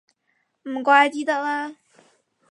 [0.63, 1.77] 唔怪之得啦